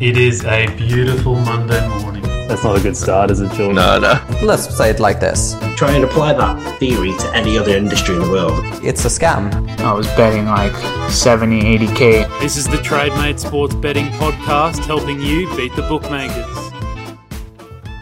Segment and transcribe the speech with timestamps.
[0.00, 2.22] It is a beautiful Monday morning.
[2.48, 3.74] That's not a good start, is it, George?
[3.74, 4.20] No, no.
[4.42, 8.22] Let's say it like this Try and apply that theory to any other industry in
[8.22, 8.62] the world.
[8.84, 9.50] it's a scam.
[9.80, 10.74] I was betting like
[11.10, 12.40] 70, 80k.
[12.40, 16.53] This is the TradeMate Sports Betting Podcast helping you beat the bookmakers.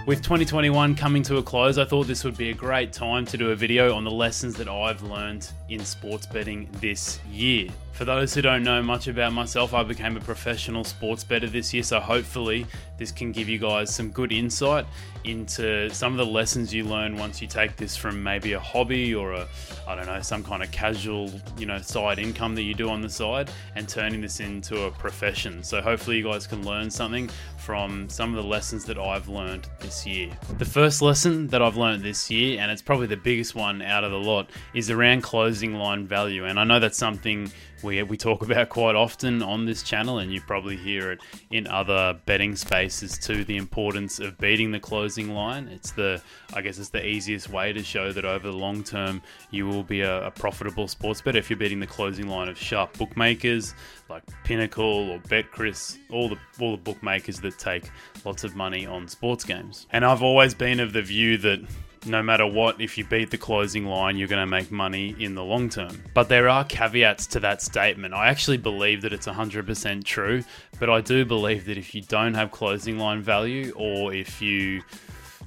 [0.05, 3.37] With 2021 coming to a close, I thought this would be a great time to
[3.37, 7.69] do a video on the lessons that I've learned in sports betting this year.
[7.93, 11.73] For those who don't know much about myself, I became a professional sports bettor this
[11.73, 12.67] year, so hopefully
[12.99, 14.87] this can give you guys some good insight
[15.23, 19.15] into some of the lessons you learn once you take this from maybe a hobby
[19.15, 19.47] or a
[19.87, 23.03] I don't know, some kind of casual, you know, side income that you do on
[23.03, 25.63] the side and turning this into a profession.
[25.63, 27.31] So hopefully you guys can learn something
[27.65, 30.31] from some of the lessons that I've learned this year.
[30.59, 34.03] The first lesson that I've learned this year, and it's probably the biggest one out
[34.03, 36.45] of the lot, is around closing line value.
[36.45, 37.51] And I know that's something
[37.83, 41.67] we, we talk about quite often on this channel, and you probably hear it in
[41.69, 43.45] other betting spaces too.
[43.45, 45.69] The importance of beating the closing line.
[45.69, 46.21] It's the,
[46.55, 49.85] I guess, it's the easiest way to show that over the long term you will
[49.85, 53.75] be a, a profitable sports bet if you're beating the closing line of sharp bookmakers
[54.13, 57.91] like Pinnacle or BetCris, all the all the bookmakers that take
[58.25, 59.87] lots of money on sports games.
[59.91, 61.61] And I've always been of the view that
[62.07, 65.35] no matter what, if you beat the closing line, you're going to make money in
[65.35, 66.03] the long term.
[66.15, 68.15] But there are caveats to that statement.
[68.15, 70.45] I actually believe that it's 100% true,
[70.79, 74.83] but I do believe that if you don't have closing line value, or if you,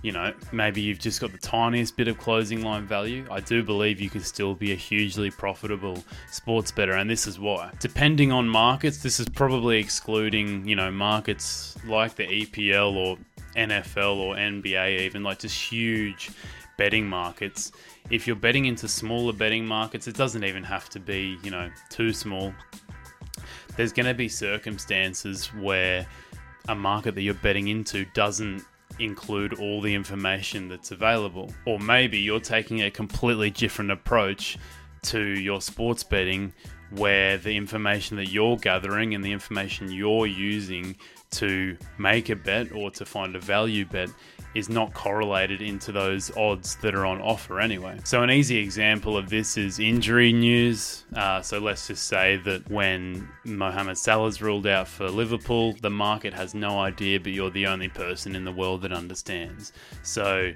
[0.06, 3.64] you know, maybe you've just got the tiniest bit of closing line value, I do
[3.64, 5.98] believe you can still be a hugely profitable
[6.30, 6.92] sports bettor.
[6.92, 7.72] And this is why.
[7.80, 13.18] Depending on markets, this is probably excluding, you know, markets like the EPL or
[13.56, 16.30] NFL or NBA, even like just huge
[16.78, 17.72] betting markets.
[18.12, 21.72] If you're betting into smaller betting markets, it doesn't even have to be, you know,
[21.90, 22.54] too small.
[23.76, 26.06] There's going to be circumstances where
[26.68, 28.64] a market that you're betting into doesn't
[29.00, 31.54] include all the information that's available.
[31.66, 34.58] Or maybe you're taking a completely different approach
[35.04, 36.54] to your sports betting
[36.92, 40.96] where the information that you're gathering and the information you're using
[41.38, 44.10] to make a bet or to find a value bet
[44.56, 48.00] is not correlated into those odds that are on offer anyway.
[48.06, 51.04] So, an easy example of this is injury news.
[51.14, 56.34] Uh, so, let's just say that when Mohamed Salah's ruled out for Liverpool, the market
[56.34, 59.74] has no idea, but you're the only person in the world that understands.
[60.04, 60.54] So,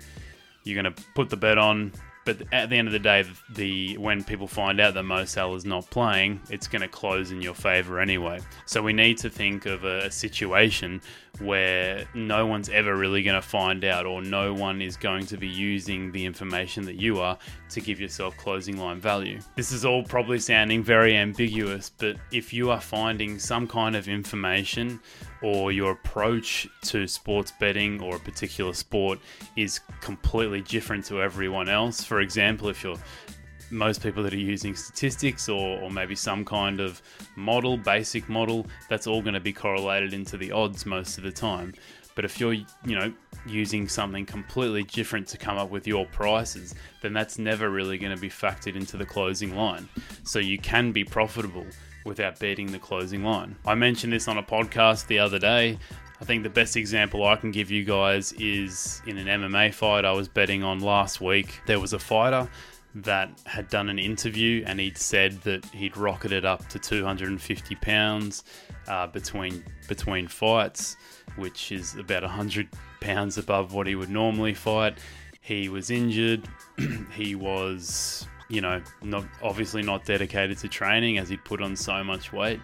[0.63, 1.91] you're going to put the bet on.
[2.29, 5.65] But at the end of the day, the when people find out that Mo Salah's
[5.65, 8.39] not playing, it's going to close in your favour anyway.
[8.67, 11.01] So we need to think of a, a situation
[11.39, 15.37] where no one's ever really going to find out, or no one is going to
[15.37, 17.37] be using the information that you are
[17.69, 19.39] to give yourself closing line value.
[19.55, 24.07] This is all probably sounding very ambiguous, but if you are finding some kind of
[24.07, 24.99] information
[25.41, 29.19] or your approach to sports betting or a particular sport
[29.55, 32.03] is completely different to everyone else.
[32.03, 32.97] For example, if you're
[33.71, 37.01] most people that are using statistics or, or maybe some kind of
[37.35, 41.31] model, basic model, that's all going to be correlated into the odds most of the
[41.31, 41.73] time.
[42.15, 43.13] But if you're, you know,
[43.45, 48.13] using something completely different to come up with your prices, then that's never really going
[48.13, 49.87] to be factored into the closing line.
[50.23, 51.65] So you can be profitable
[52.05, 53.55] without beating the closing line.
[53.65, 55.77] I mentioned this on a podcast the other day.
[56.21, 60.03] I think the best example I can give you guys is in an MMA fight
[60.03, 61.61] I was betting on last week.
[61.65, 62.49] There was a fighter
[62.95, 68.43] that had done an interview and he'd said that he'd rocketed up to 250 pounds
[68.87, 70.97] uh, between between fights,
[71.35, 72.67] which is about 100
[72.99, 74.97] pounds above what he would normally fight.
[75.41, 76.47] He was injured.
[77.13, 82.03] he was, you know, not obviously not dedicated to training as he'd put on so
[82.03, 82.59] much weight,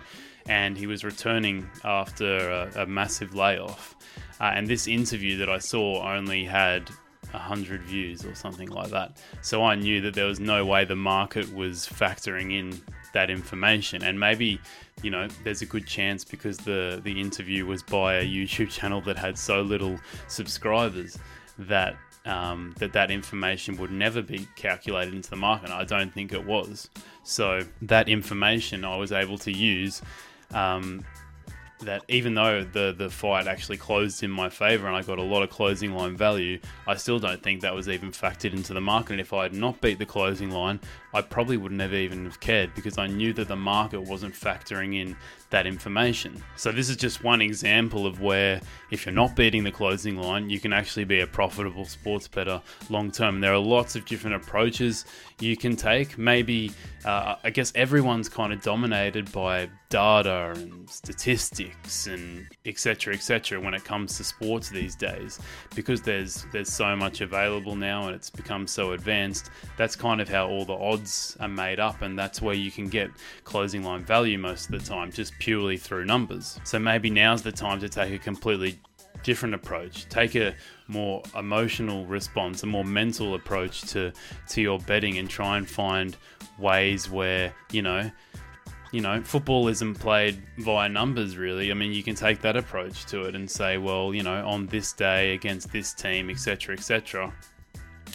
[0.47, 3.95] and he was returning after a, a massive layoff.
[4.39, 6.89] Uh, and this interview that I saw only had
[7.35, 9.17] 100 views or something like that.
[9.41, 12.81] So I knew that there was no way the market was factoring in
[13.13, 14.03] that information.
[14.03, 14.59] And maybe,
[15.01, 19.01] you know, there's a good chance because the, the interview was by a YouTube channel
[19.01, 21.17] that had so little subscribers
[21.57, 21.95] that
[22.25, 25.69] um, that that information would never be calculated into the market.
[25.69, 26.89] I don't think it was.
[27.23, 30.01] So that information I was able to use
[30.51, 31.05] um,
[31.81, 35.23] that even though the the fight actually closed in my favor and I got a
[35.23, 38.81] lot of closing line value, I still don't think that was even factored into the
[38.81, 39.13] market.
[39.13, 40.79] And if I had not beat the closing line,
[41.15, 44.99] I probably would never even have cared because I knew that the market wasn't factoring
[45.01, 45.15] in
[45.49, 46.43] that information.
[46.57, 48.59] So this is just one example of where
[48.91, 52.61] if you're not beating the closing line, you can actually be a profitable sports bettor
[52.89, 53.39] long term.
[53.39, 55.05] There are lots of different approaches
[55.39, 56.17] you can take.
[56.17, 56.73] Maybe
[57.05, 63.73] uh, I guess everyone's kind of dominated by data and statistics and etc etc when
[63.73, 65.39] it comes to sports these days
[65.75, 70.27] because there's there's so much available now and it's become so advanced that's kind of
[70.27, 70.73] how all the
[71.05, 73.11] odds are made up and that's where you can get
[73.43, 77.51] closing line value most of the time just purely through numbers so maybe now's the
[77.51, 78.79] time to take a completely
[79.23, 80.07] different approach.
[80.07, 80.53] Take a
[80.87, 84.11] more emotional response, a more mental approach to
[84.49, 86.15] to your betting, and try and find
[86.59, 88.11] ways where you know
[88.91, 91.71] you know, football isn't played via numbers really.
[91.71, 94.67] I mean, you can take that approach to it and say, well, you know, on
[94.67, 97.33] this day against this team, etc., etc.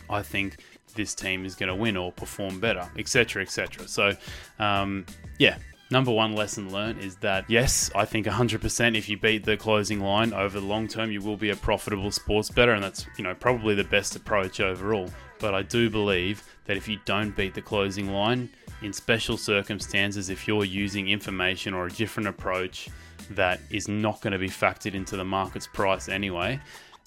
[0.09, 0.59] I think
[0.91, 3.89] this team is going to win or perform better, etc., etc.
[3.89, 4.17] So,
[4.59, 5.07] um,
[5.39, 5.57] yeah.
[5.93, 9.99] Number one lesson learned is that yes, I think 100% if you beat the closing
[9.99, 13.25] line over the long term, you will be a profitable sports bettor, and that's you
[13.25, 15.11] know probably the best approach overall.
[15.41, 18.51] But I do believe that if you don't beat the closing line,
[18.83, 22.89] in special circumstances, if you're using information or a different approach
[23.31, 26.59] that is not going to be factored into the market's price anyway,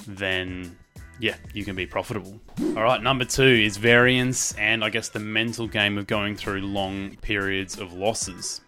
[0.07, 0.75] then
[1.19, 2.39] yeah, you can be profitable.
[2.75, 6.61] All right, number two is variance and I guess the mental game of going through
[6.61, 8.61] long periods of losses.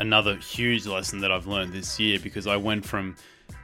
[0.00, 3.16] Another huge lesson that I've learned this year because I went from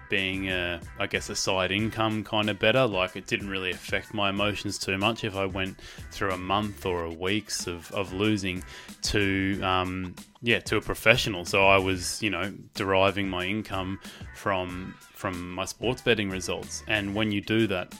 [0.09, 2.87] being, a, I guess, a side income kind of bettor.
[2.87, 5.79] Like it didn't really affect my emotions too much if I went
[6.11, 8.63] through a month or a weeks of, of losing
[9.03, 11.45] to, um, yeah, to a professional.
[11.45, 14.01] So I was, you know, deriving my income
[14.35, 16.83] from from my sports betting results.
[16.87, 17.95] And when you do that,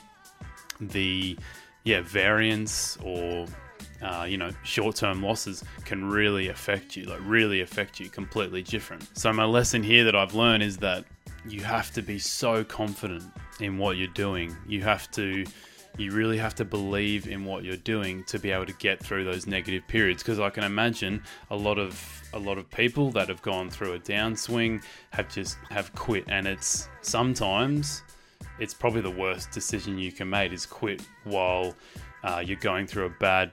[0.79, 1.37] the
[1.83, 3.47] yeah variance or
[4.01, 8.61] uh, you know, short term losses can really affect you, like really affect you completely
[8.61, 9.17] different.
[9.17, 11.05] So, my lesson here that I've learned is that
[11.47, 13.23] you have to be so confident
[13.59, 14.55] in what you're doing.
[14.67, 15.45] You have to
[15.97, 19.23] you really have to believe in what you're doing to be able to get through
[19.23, 23.29] those negative periods because I can imagine a lot of a lot of people that
[23.29, 28.03] have gone through a downswing have just have quit and it's sometimes
[28.59, 31.73] it's probably the worst decision you can make is quit while
[32.23, 33.51] uh, you're going through a bad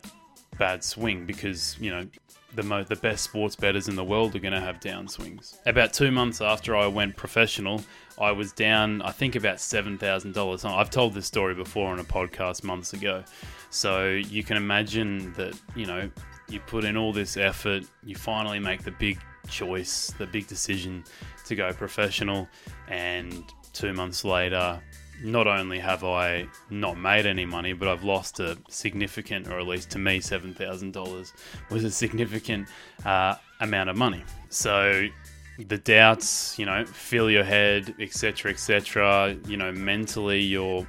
[0.59, 2.05] bad swing because you know
[2.55, 5.59] the mo- the best sports bettors in the world are going to have downswings.
[5.67, 7.83] About two months after I went professional,
[8.19, 10.65] I was down, I think, about seven thousand dollars.
[10.65, 13.25] I've told this story before on a podcast months ago,
[13.71, 16.11] so you can imagine that you know
[16.49, 21.05] you put in all this effort, you finally make the big choice, the big decision
[21.47, 22.49] to go professional,
[22.89, 24.81] and two months later
[25.23, 29.67] not only have I not made any money, but I've lost a significant, or at
[29.67, 31.33] least to me, seven thousand dollars
[31.71, 32.69] was a significant
[33.05, 34.25] uh, amount of money.
[34.49, 35.07] So
[35.59, 39.37] the doubts, you know, fill your head, etc., etc.
[39.47, 40.87] You know, mentally you're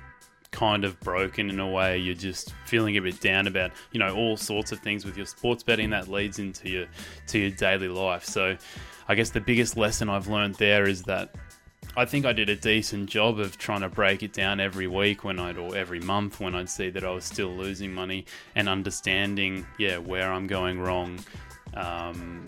[0.51, 1.97] kind of broken in a way.
[1.97, 5.25] You're just feeling a bit down about, you know, all sorts of things with your
[5.25, 6.85] sports betting that leads into your
[7.27, 8.23] to your daily life.
[8.23, 8.55] So,
[9.07, 11.35] I guess the biggest lesson I've learned there is that
[11.95, 15.23] I think I did a decent job of trying to break it down every week
[15.23, 18.25] when I'd or every month when I'd see that I was still losing money
[18.55, 21.19] and understanding, yeah, where I'm going wrong,
[21.75, 22.45] um,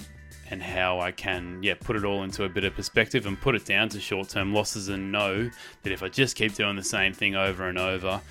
[0.49, 3.53] and how I can, yeah, put it all into a bit of perspective and put
[3.53, 5.51] it down to short-term losses and know
[5.83, 8.21] that if I just keep doing the same thing over and over,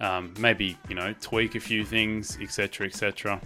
[0.00, 3.40] um, maybe you know tweak a few things, etc., etc.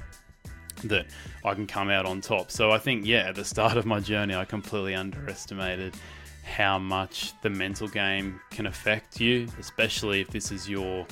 [0.85, 1.07] That
[1.45, 2.51] I can come out on top.
[2.51, 5.95] So I think, yeah, at the start of my journey, I completely underestimated
[6.45, 11.07] how much the mental game can affect you, especially if this is your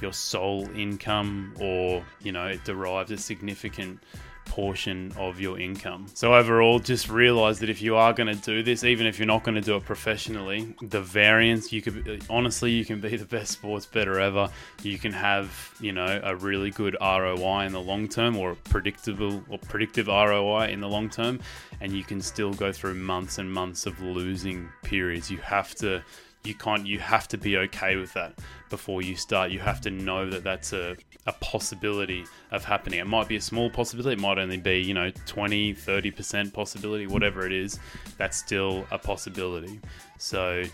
[0.00, 4.02] your sole income or you know it derives a significant
[4.44, 6.06] portion of your income.
[6.14, 9.26] So overall, just realize that if you are going to do this, even if you're
[9.26, 13.24] not going to do it professionally, the variance you could honestly you can be the
[13.24, 14.50] best sports bettor ever.
[14.82, 19.42] You can have you know a really good ROI in the long term or predictable
[19.48, 21.40] or predictive ROI in the long term,
[21.80, 25.30] and you can still go through months and months of losing periods.
[25.30, 26.02] You have to
[26.44, 28.38] you can't you have to be okay with that
[28.70, 29.50] before you start.
[29.50, 30.96] You have to know that that's a,
[31.26, 33.00] a possibility of happening.
[33.00, 34.14] It might be a small possibility.
[34.14, 37.78] It might only be you know 20 30% possibility whatever it is
[38.18, 39.80] that's still a possibility.
[40.18, 40.64] So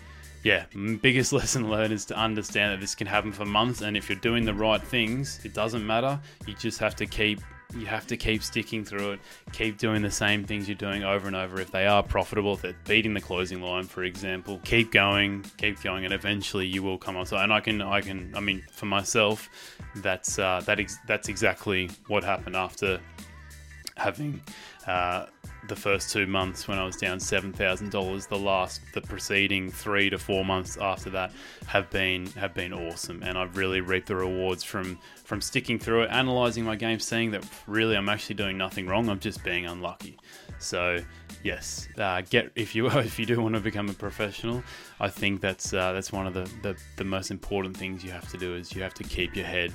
[0.43, 0.65] yeah
[1.01, 4.19] biggest lesson learned is to understand that this can happen for months and if you're
[4.19, 6.19] doing the right things it doesn't matter.
[6.45, 7.39] You just have to keep
[7.75, 9.19] you have to keep sticking through it,
[9.53, 11.59] keep doing the same things you're doing over and over.
[11.59, 15.81] If they are profitable, if they're beating the closing line, for example, keep going, keep
[15.81, 17.25] going, and eventually you will come on.
[17.25, 19.49] So, and I can, I can, I mean, for myself,
[19.97, 22.99] that's uh, that ex- that's exactly what happened after
[24.01, 24.41] having.
[24.87, 25.25] Uh,
[25.67, 28.25] the first two months when I was down seven thousand dollars.
[28.25, 31.31] The last, the preceding three to four months after that
[31.67, 36.03] have been have been awesome, and I've really reaped the rewards from from sticking through
[36.03, 39.09] it, analyzing my game, seeing that really I'm actually doing nothing wrong.
[39.09, 40.17] I'm just being unlucky.
[40.59, 40.99] So
[41.43, 44.63] yes, uh, get if you if you do want to become a professional,
[44.99, 48.29] I think that's uh, that's one of the, the the most important things you have
[48.31, 49.73] to do is you have to keep your head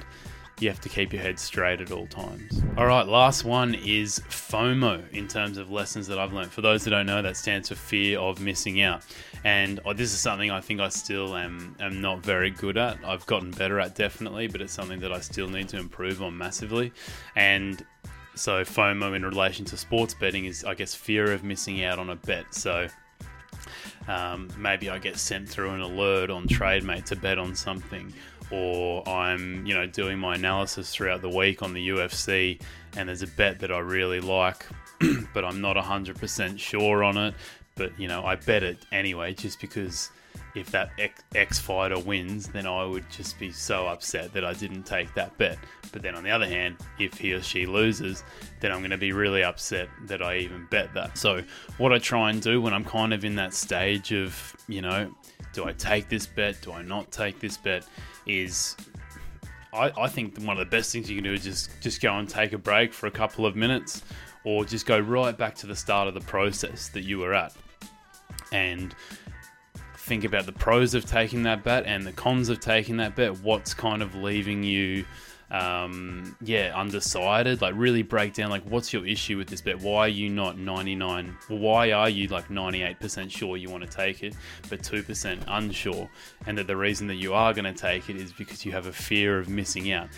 [0.60, 2.62] you have to keep your head straight at all times.
[2.78, 6.50] All right, last one is FOMO in terms of lessons that I've learned.
[6.50, 9.04] For those that don't know, that stands for fear of missing out.
[9.44, 12.98] And oh, this is something I think I still am, am not very good at.
[13.04, 16.36] I've gotten better at definitely, but it's something that I still need to improve on
[16.36, 16.92] massively.
[17.36, 17.84] And
[18.34, 22.10] so, FOMO in relation to sports betting is, I guess, fear of missing out on
[22.10, 22.54] a bet.
[22.54, 22.88] So,
[24.08, 28.12] um, maybe I get sent through an alert on TradeMate to bet on something,
[28.50, 32.60] or I'm you know doing my analysis throughout the week on the UFC
[32.96, 34.66] and there's a bet that I really like
[35.34, 37.34] but I'm not 100% sure on it.
[37.74, 40.10] But you know I bet it anyway just because
[40.54, 40.90] if that
[41.34, 45.36] X, fighter wins then I would just be so upset that I didn't take that
[45.38, 45.58] bet.
[45.92, 48.24] But then on the other hand if he or she loses
[48.60, 51.18] then I'm going to be really upset that I even bet that.
[51.18, 51.42] So
[51.78, 55.10] what I try and do when I'm kind of in that stage of you know
[55.52, 56.60] do I take this bet?
[56.60, 57.86] Do I not take this bet?
[58.26, 58.76] Is
[59.72, 62.16] I, I think one of the best things you can do is just just go
[62.16, 64.02] and take a break for a couple of minutes
[64.44, 67.54] or just go right back to the start of the process that you were at.
[68.52, 68.94] And
[70.06, 73.40] think about the pros of taking that bet and the cons of taking that bet
[73.40, 75.04] what's kind of leaving you
[75.50, 77.60] um, yeah, undecided.
[77.60, 79.80] Like, really break down like what's your issue with this bet?
[79.80, 81.36] Why are you not 99?
[81.48, 84.34] Why are you like 98% sure you want to take it,
[84.68, 86.08] but 2% unsure?
[86.46, 88.86] And that the reason that you are going to take it is because you have
[88.86, 90.08] a fear of missing out.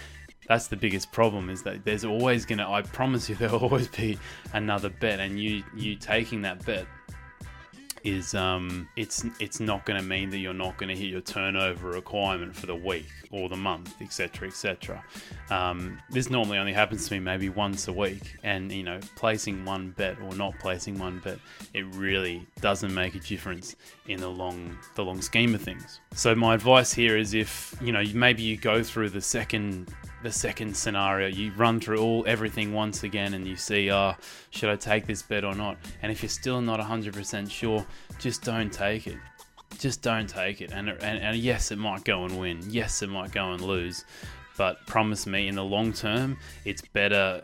[0.49, 3.88] That's the biggest problem is that there's always going to, I promise you, there'll always
[3.88, 4.18] be
[4.54, 6.87] another bet, and you you taking that bet
[8.05, 11.21] is um, it's it's not going to mean that you're not going to hit your
[11.21, 15.05] turnover requirement for the week or the month, etc., etc.
[15.50, 19.64] Um, this normally only happens to me maybe once a week, and you know, placing
[19.64, 21.38] one bet or not placing one bet,
[21.75, 23.76] it really doesn't make a difference
[24.07, 26.00] in the long the long scheme of things.
[26.14, 30.32] So my advice here is if you know maybe you go through the second the
[30.32, 31.28] second scenario.
[31.28, 34.14] You run through all everything once again and you see, oh,
[34.50, 35.76] should I take this bet or not?
[36.02, 37.87] And if you're still not 100% sure,
[38.18, 39.18] just don't take it.
[39.78, 40.72] Just don't take it.
[40.72, 42.60] And, and, and yes, it might go and win.
[42.68, 44.04] Yes, it might go and lose.
[44.58, 47.40] But promise me, in the long term, it's better.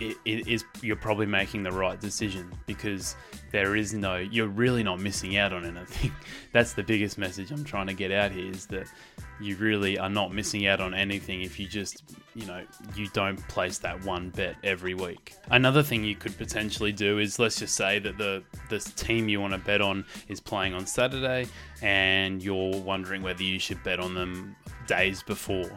[0.00, 3.14] It, it is you're probably making the right decision because
[3.52, 4.16] there is no.
[4.16, 6.12] You're really not missing out on anything.
[6.52, 8.88] That's the biggest message I'm trying to get out here is that
[9.40, 12.02] you really are not missing out on anything if you just,
[12.34, 12.64] you know,
[12.96, 15.34] you don't place that one bet every week.
[15.50, 19.40] Another thing you could potentially do is let's just say that the the team you
[19.40, 21.46] want to bet on is playing on Saturday
[21.82, 24.56] and you're wondering whether you should bet on them
[24.88, 25.70] days before.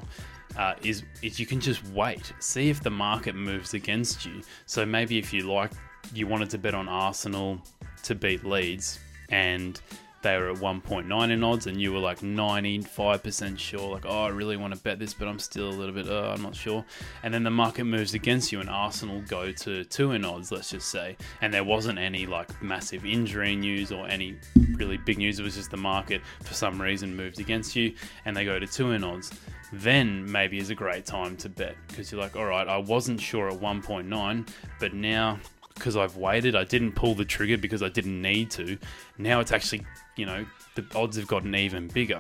[0.58, 4.42] Uh, is is you can just wait, see if the market moves against you.
[4.66, 5.72] So maybe if you like,
[6.14, 7.62] you wanted to bet on Arsenal
[8.04, 9.80] to beat Leeds, and
[10.22, 14.30] they were at 1.9 in odds, and you were like 95% sure, like, oh, I
[14.30, 16.86] really want to bet this, but I'm still a little bit, uh, I'm not sure.
[17.24, 20.70] And then the market moves against you, and Arsenal go to 2 in odds, let's
[20.70, 21.18] just say.
[21.42, 24.38] And there wasn't any like massive injury news or any
[24.76, 25.40] really big news.
[25.40, 27.94] It was just the market, for some reason, moved against you,
[28.26, 29.32] and they go to 2 in odds.
[29.74, 33.22] Then maybe is a great time to bet because you're like, all right, I wasn't
[33.22, 34.48] sure at 1.9,
[34.80, 35.40] but now
[35.74, 36.56] because I've waited.
[36.56, 38.78] I didn't pull the trigger because I didn't need to.
[39.18, 39.86] Now it's actually,
[40.16, 42.20] you know, the odds have gotten even bigger.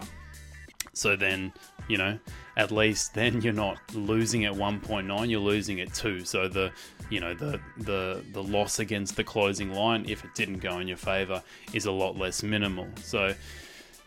[0.93, 1.53] So then,
[1.87, 2.19] you know,
[2.57, 6.25] at least then you're not losing at 1.9, you're losing at 2.
[6.25, 6.71] So the,
[7.09, 10.87] you know, the the the loss against the closing line if it didn't go in
[10.87, 11.41] your favor
[11.73, 12.87] is a lot less minimal.
[13.01, 13.33] So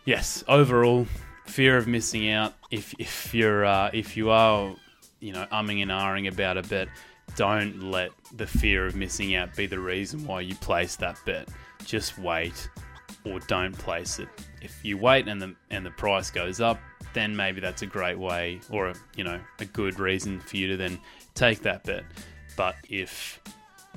[0.05, 1.07] yes, overall
[1.47, 4.75] fear of missing out if if you're uh, if you are,
[5.21, 6.89] you know, umming and ahhing about a bet,
[7.37, 11.49] don't let the fear of missing out be the reason why you place that bet.
[11.85, 12.69] Just wait
[13.25, 14.29] or don't place it.
[14.63, 16.79] If you wait and the and the price goes up,
[17.13, 20.69] then maybe that's a great way or a, you know, a good reason for you
[20.69, 20.99] to then
[21.35, 22.05] take that bet.
[22.57, 23.41] But if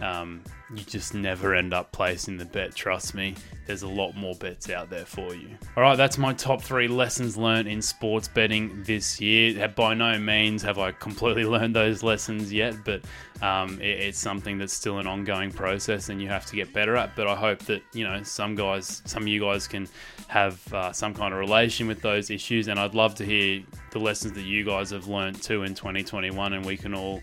[0.01, 0.43] um,
[0.75, 2.75] you just never end up placing the bet.
[2.75, 3.35] Trust me,
[3.65, 5.49] there's a lot more bets out there for you.
[5.75, 9.67] All right, that's my top three lessons learned in sports betting this year.
[9.69, 13.01] By no means have I completely learned those lessons yet, but
[13.41, 16.95] um, it, it's something that's still an ongoing process and you have to get better
[16.95, 17.15] at.
[17.15, 19.87] But I hope that you know some guys, some of you guys can
[20.27, 23.99] have uh, some kind of relation with those issues, and I'd love to hear the
[23.99, 27.21] lessons that you guys have learned too in 2021, and we can all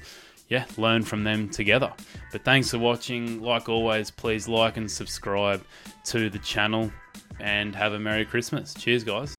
[0.54, 1.92] yeah, learn from them together.
[2.30, 3.42] But thanks for watching.
[3.42, 5.64] Like always, please like and subscribe
[6.04, 6.92] to the channel
[7.40, 8.72] and have a Merry Christmas.
[8.72, 9.34] Cheers, guys.